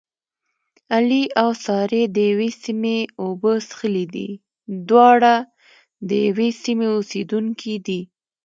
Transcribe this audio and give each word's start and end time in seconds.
علي 0.95 1.23
او 1.41 1.49
سارې 1.65 2.03
دیوې 2.17 2.49
سیمې 2.63 2.97
اوبه 3.21 3.51
څښلې 3.67 4.05
دي. 4.13 4.29
دواړه 4.89 5.35
د 6.07 6.09
یوې 6.27 6.49
سیمې 6.63 6.87
اوسېدونکي 6.95 7.75
دي. 7.87 8.01